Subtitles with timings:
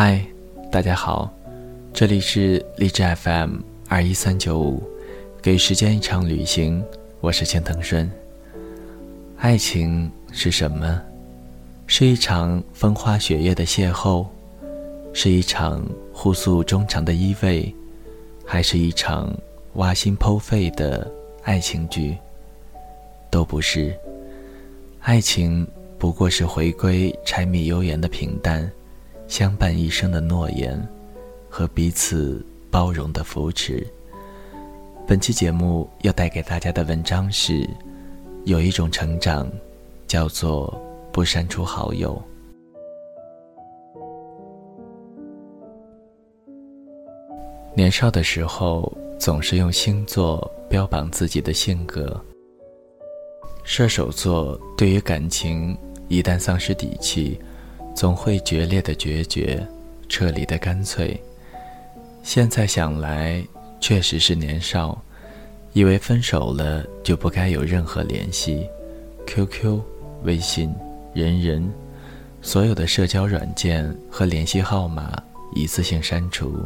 [0.00, 0.24] 嗨，
[0.70, 1.28] 大家好，
[1.92, 3.56] 这里是励志 FM
[3.88, 4.80] 二一三九五，
[5.42, 6.80] 给时间一场旅行，
[7.20, 8.08] 我是千藤顺。
[9.38, 11.02] 爱情是什么？
[11.88, 14.24] 是一场风花雪月的邂逅，
[15.12, 17.74] 是一场互诉衷肠的依偎，
[18.46, 19.36] 还是一场
[19.72, 21.10] 挖心剖肺的
[21.42, 22.16] 爱情剧？
[23.30, 23.92] 都不是。
[25.00, 25.66] 爱情
[25.98, 28.70] 不过是回归柴米油盐的平淡。
[29.28, 30.82] 相伴一生的诺言，
[31.50, 33.86] 和彼此包容的扶持。
[35.06, 37.68] 本期节目要带给大家的文章是：
[38.44, 39.46] 有一种成长，
[40.06, 42.20] 叫做不删除好友。
[47.74, 52.18] 年少的时候，总是用星座标榜自己的性格。
[53.62, 55.76] 射手座对于感情，
[56.08, 57.38] 一旦丧失底气。
[57.98, 59.60] 总会决裂的决绝，
[60.08, 61.20] 撤离的干脆。
[62.22, 63.44] 现在想来，
[63.80, 65.02] 确实是年少，
[65.72, 68.64] 以为分手了就不该有任何联系
[69.26, 69.80] ，QQ、
[70.22, 70.72] 微信、
[71.12, 71.68] 人人，
[72.40, 75.20] 所有的社交软件和联系号码
[75.52, 76.56] 一次性删除，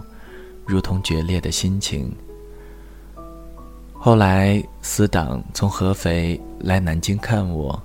[0.66, 2.14] 如同决裂的心情。
[3.94, 7.82] 后来，死党从合肥来南京看我。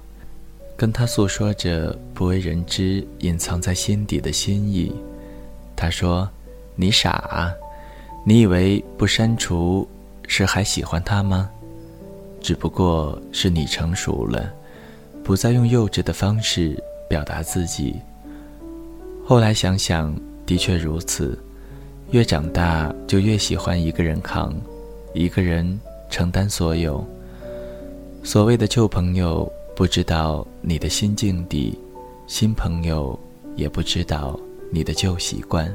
[0.77, 4.93] 跟他诉说着不为人知、隐藏在心底的心意。
[5.75, 6.29] 他说
[6.77, 7.51] ：“你傻啊，
[8.23, 9.87] 你以为不删除
[10.27, 11.49] 是还喜欢他吗？
[12.39, 14.53] 只不过是你成熟了，
[15.23, 16.77] 不再用幼稚的方式
[17.09, 17.95] 表达自己。
[19.25, 21.37] 后来想想，的确如此。
[22.11, 24.53] 越长大，就越喜欢一个人扛，
[25.15, 27.03] 一个人承担所有。
[28.23, 31.79] 所谓的旧朋友。”不知道你的新境地，
[32.27, 33.17] 新朋友
[33.55, 34.37] 也不知道
[34.69, 35.73] 你的旧习惯。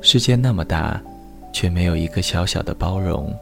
[0.00, 1.00] 世界那么大，
[1.52, 3.32] 却没有一个小小的包容。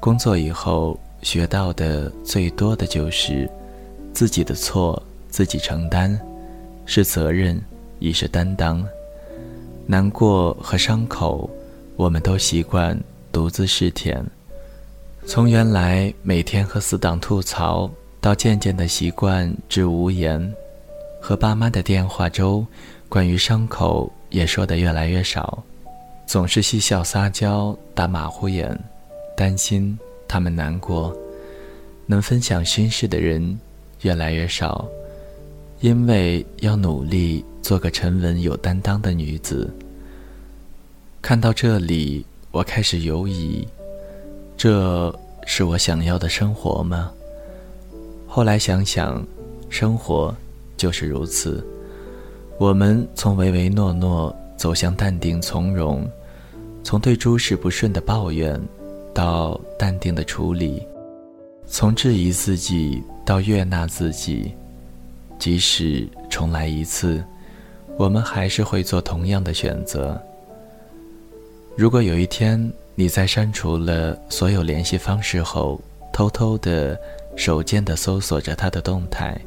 [0.00, 3.46] 工作以后学到的最多的就是
[4.14, 6.18] 自己的错自己承担，
[6.86, 7.62] 是责任，
[7.98, 8.82] 亦是担当。
[9.84, 11.50] 难过和伤口，
[11.96, 12.98] 我们都习惯
[13.30, 14.24] 独自试舔。
[15.26, 17.90] 从原来每天和死党吐槽。
[18.22, 20.54] 到渐渐的习惯至无言，
[21.20, 22.64] 和爸妈的电话中，
[23.08, 25.60] 关于伤口也说得越来越少，
[26.24, 28.78] 总是嬉笑撒娇打马虎眼，
[29.36, 31.12] 担心他们难过，
[32.06, 33.58] 能分享心事的人
[34.02, 34.86] 越来越少，
[35.80, 39.68] 因为要努力做个沉稳有担当的女子。
[41.20, 43.66] 看到这里，我开始犹疑，
[44.56, 45.12] 这
[45.44, 47.10] 是我想要的生活吗？
[48.34, 49.22] 后来想想，
[49.68, 50.34] 生活
[50.78, 51.62] 就是如此。
[52.56, 56.10] 我们从唯唯诺诺走向淡定从容，
[56.82, 58.58] 从对诸事不顺的抱怨
[59.12, 60.82] 到淡定的处理，
[61.66, 64.50] 从质疑自己到悦纳自己。
[65.38, 67.22] 即使重来一次，
[67.98, 70.18] 我们还是会做同样的选择。
[71.76, 75.78] 如果有一天你在删除了所有联系方式后，
[76.14, 76.98] 偷偷的。
[77.36, 79.40] 手贱地搜索着他的动态，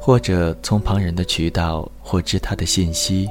[0.00, 3.28] 或者从旁人的渠道获知他的信息，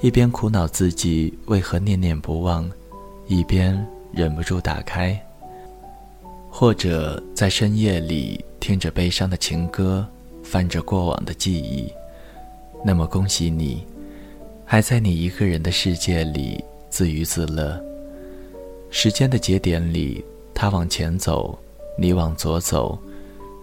[0.00, 2.70] 一边苦恼自己为何念念不忘，
[3.26, 5.16] 一边忍不住打开；
[6.50, 10.06] 或者在深夜里听着悲伤的情歌，
[10.42, 11.90] 翻着过往的记忆，
[12.84, 13.84] 那么恭喜你，
[14.64, 17.82] 还在你一个人的世界里自娱自乐。
[18.90, 20.24] 时间的节点里，
[20.54, 21.58] 他往前走。
[21.96, 22.98] 你往左走，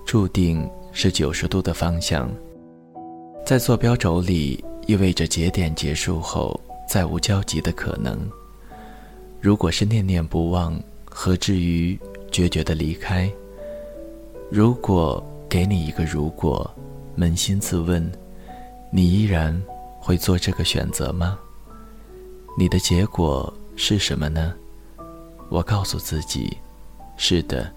[0.05, 2.29] 注定是九十度的方向。
[3.45, 8.17] 在坐标轴里，意味着节点结束后再无交集的可能。
[9.39, 11.99] 如果是念念不忘，何至于
[12.31, 13.29] 决绝的离开？
[14.49, 16.69] 如果给你一个如果，
[17.17, 18.09] 扪心自问，
[18.91, 19.61] 你依然
[19.99, 21.37] 会做这个选择吗？
[22.57, 24.53] 你的结果是什么呢？
[25.49, 26.55] 我告诉自己，
[27.17, 27.69] 是的。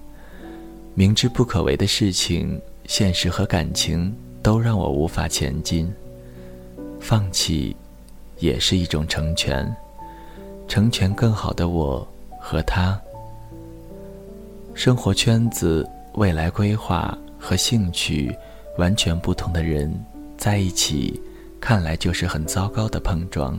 [0.97, 5.93] 明知不可为的事情，现实和感情都让我无法前进。
[7.01, 7.75] 放弃，
[8.39, 9.71] 也是一种成全，
[10.69, 12.07] 成全更好的我
[12.41, 12.99] 和他。
[14.73, 18.33] 生活圈子、未来规划和兴趣
[18.79, 19.93] 完全不同的人
[20.37, 21.21] 在一起，
[21.61, 23.59] 看来就是很糟糕的碰撞。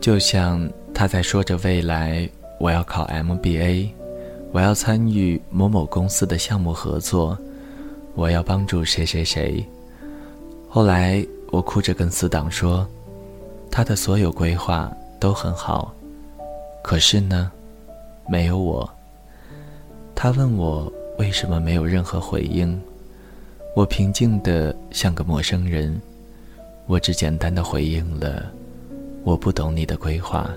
[0.00, 2.28] 就像他在说着未来，
[2.58, 3.90] 我要考 MBA。
[4.52, 7.36] 我要参与某某公司的项目合作，
[8.14, 9.64] 我要帮助谁谁谁。
[10.68, 12.86] 后来我哭着跟死党说，
[13.70, 15.94] 他的所有规划都很好，
[16.82, 17.50] 可是呢，
[18.28, 18.88] 没有我。
[20.14, 22.78] 他问我为什么没有任何回应，
[23.74, 25.98] 我平静的像个陌生人，
[26.86, 28.52] 我只简单的回应了，
[29.24, 30.50] 我不懂你的规划。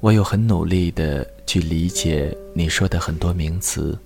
[0.00, 3.96] 我有很努力的去理解你说的很多名词，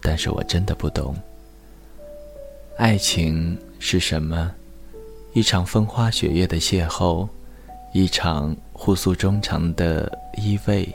[0.00, 1.14] 但是我真的不懂。
[2.76, 4.50] 爱情是什么？
[5.34, 7.28] 一场风花雪月的邂逅，
[7.92, 10.86] 一场互诉衷肠的依偎，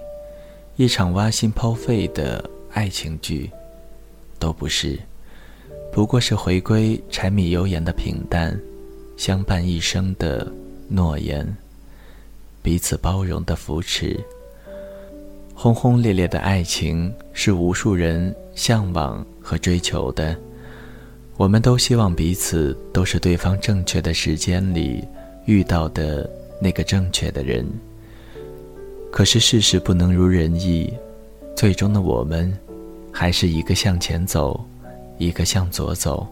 [0.76, 3.50] 一场挖心抛肺的爱情剧，
[4.40, 5.00] 都不是，
[5.92, 8.60] 不过是回归柴米油盐的平淡，
[9.18, 10.52] 相伴一生的
[10.88, 11.56] 诺言。
[12.62, 14.20] 彼此包容的扶持，
[15.60, 20.38] 轰轰烈烈的爱情是无数人向往和追求的。
[21.36, 25.04] 我们都希望彼此都是对方正确的时间里
[25.46, 26.30] 遇到的
[26.62, 27.68] 那个正确的人。
[29.12, 30.94] 可是事实不能如人意，
[31.56, 32.56] 最终的我们
[33.12, 34.64] 还是一个向前走，
[35.18, 36.28] 一个向左走。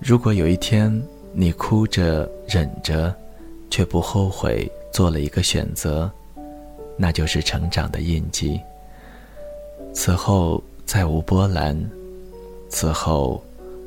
[0.00, 1.02] 如果有一天
[1.32, 3.14] 你哭着忍着，
[3.70, 6.10] 却不后悔做了一个选择，
[6.96, 8.60] 那就是成长的印记。
[9.92, 11.78] 此后再无波澜，
[12.68, 13.42] 此后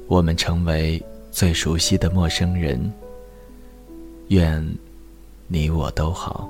[0.07, 1.01] 我们成为
[1.31, 2.91] 最熟悉的陌生人。
[4.29, 4.63] 愿
[5.47, 6.49] 你我都好。